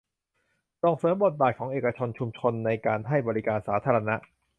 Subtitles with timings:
[0.83, 4.15] ส่งเสริมบทบาทของเอกชน ชุมชน ในการให้บริการสาธารณะ